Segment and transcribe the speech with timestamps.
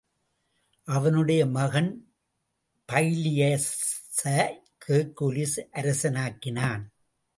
[0.87, 1.91] அவனுடைய மகன்
[2.91, 4.39] பைலியஸை
[4.87, 6.83] ஹெர்க்குலிஸ் அரசனாக்கினான்.